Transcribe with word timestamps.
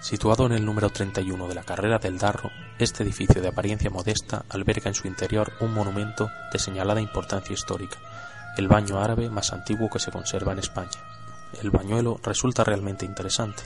Situado 0.00 0.46
en 0.46 0.52
el 0.52 0.64
número 0.64 0.90
31 0.90 1.48
de 1.48 1.54
la 1.54 1.64
carrera 1.64 1.98
del 1.98 2.18
Darro, 2.18 2.50
este 2.78 3.02
edificio 3.02 3.42
de 3.42 3.48
apariencia 3.48 3.90
modesta 3.90 4.44
alberga 4.48 4.88
en 4.88 4.94
su 4.94 5.08
interior 5.08 5.52
un 5.60 5.74
monumento 5.74 6.30
de 6.52 6.58
señalada 6.58 7.00
importancia 7.00 7.52
histórica, 7.52 7.98
el 8.56 8.68
baño 8.68 9.00
árabe 9.00 9.28
más 9.28 9.52
antiguo 9.52 9.88
que 9.90 9.98
se 9.98 10.12
conserva 10.12 10.52
en 10.52 10.60
España. 10.60 11.00
El 11.62 11.70
bañuelo 11.70 12.20
resulta 12.22 12.62
realmente 12.62 13.06
interesante, 13.06 13.62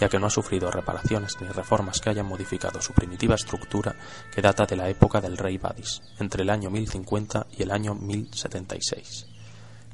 ya 0.00 0.08
que 0.08 0.18
no 0.18 0.26
ha 0.26 0.30
sufrido 0.30 0.70
reparaciones 0.70 1.36
ni 1.40 1.48
reformas 1.48 2.00
que 2.00 2.10
hayan 2.10 2.26
modificado 2.26 2.80
su 2.80 2.92
primitiva 2.92 3.34
estructura 3.34 3.94
que 4.32 4.40
data 4.40 4.66
de 4.66 4.76
la 4.76 4.88
época 4.88 5.20
del 5.20 5.36
rey 5.36 5.58
Badis, 5.58 6.00
entre 6.18 6.42
el 6.42 6.50
año 6.50 6.70
1050 6.70 7.46
y 7.58 7.62
el 7.62 7.72
año 7.72 7.94
1076. 7.94 9.33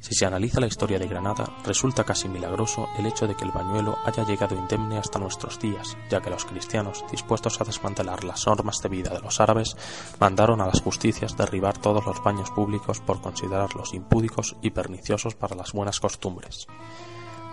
Si 0.01 0.15
se 0.15 0.25
analiza 0.25 0.59
la 0.59 0.65
historia 0.65 0.97
de 0.97 1.07
Granada, 1.07 1.45
resulta 1.63 2.03
casi 2.03 2.27
milagroso 2.27 2.89
el 2.97 3.05
hecho 3.05 3.27
de 3.27 3.35
que 3.35 3.45
el 3.45 3.51
bañuelo 3.51 3.99
haya 4.03 4.25
llegado 4.25 4.55
indemne 4.55 4.97
hasta 4.97 5.19
nuestros 5.19 5.59
días, 5.59 5.95
ya 6.09 6.19
que 6.21 6.31
los 6.31 6.43
cristianos, 6.43 7.05
dispuestos 7.11 7.61
a 7.61 7.65
desmantelar 7.65 8.23
las 8.23 8.47
normas 8.47 8.79
de 8.81 8.89
vida 8.89 9.11
de 9.11 9.21
los 9.21 9.39
árabes, 9.39 9.77
mandaron 10.19 10.59
a 10.59 10.65
las 10.65 10.81
justicias 10.81 11.37
derribar 11.37 11.77
todos 11.77 12.03
los 12.03 12.21
baños 12.23 12.49
públicos 12.49 12.99
por 12.99 13.21
considerarlos 13.21 13.93
impúdicos 13.93 14.55
y 14.63 14.71
perniciosos 14.71 15.35
para 15.35 15.55
las 15.55 15.71
buenas 15.71 15.99
costumbres. 15.99 16.65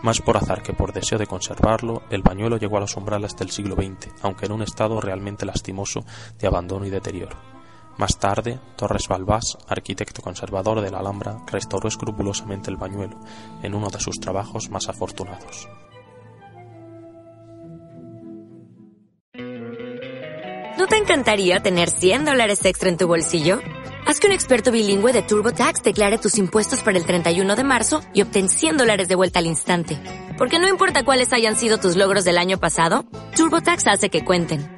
Más 0.03 0.23
por 0.23 0.39
azar 0.39 0.63
que 0.63 0.73
por 0.73 0.95
deseo 0.95 1.19
de 1.19 1.27
conservarlo, 1.27 2.03
el 2.09 2.23
bañuelo 2.23 2.57
llegó 2.57 2.79
a 2.79 2.81
los 2.81 2.97
umbrales 2.97 3.37
del 3.37 3.51
siglo 3.51 3.75
XX, 3.75 4.11
aunque 4.23 4.47
en 4.47 4.53
un 4.53 4.63
estado 4.63 5.03
realmente 5.03 5.45
lastimoso 5.45 6.03
de 6.39 6.47
abandono 6.47 6.87
y 6.87 6.91
deterioro. 6.91 7.58
Más 7.99 8.17
tarde, 8.17 8.61
Torres 8.77 9.09
Balbás, 9.09 9.59
arquitecto 9.67 10.23
conservador 10.23 10.81
de 10.81 10.91
la 10.93 11.01
Alhambra, 11.01 11.39
restauró 11.51 11.89
escrupulosamente 11.89 12.71
el 12.71 12.77
bañuelo, 12.77 13.19
en 13.65 13.75
uno 13.75 13.91
de 13.91 13.99
sus 13.99 14.21
trabajos 14.21 14.71
más 14.71 14.89
afortunados. 14.89 15.69
¿No 20.79 20.87
te 20.87 20.97
encantaría 20.97 21.59
tener 21.59 21.91
100 21.91 22.25
dólares 22.25 22.65
extra 22.65 22.89
en 22.89 22.99
tu 22.99 23.09
bolsillo? 23.09 23.59
Haz 24.07 24.21
que 24.21 24.29
un 24.29 24.33
experto 24.33 24.71
bilingüe 24.71 25.13
de 25.13 25.23
TurboTax 25.23 25.83
declare 25.83 26.19
tus 26.19 26.39
impuestos 26.39 26.85
para 26.85 26.97
el 26.97 27.05
31 27.05 27.57
de 27.57 27.65
marzo 27.65 28.01
y 28.15 28.23
obtén 28.23 28.49
100 28.49 28.77
dólares 28.77 29.09
de 29.09 29.17
vuelta 29.17 29.41
al 29.41 29.47
instante. 29.47 30.01
Porque 30.39 30.61
no 30.61 30.69
importa 30.69 31.03
cuáles 31.03 31.33
hayan 31.33 31.57
sido 31.57 31.79
tus 31.79 31.97
logros 31.97 32.23
del 32.23 32.39
año 32.39 32.61
pasado, 32.61 33.05
TurboTax 33.35 33.89
hace 33.89 34.09
que 34.09 34.25
cuenten 34.25 34.78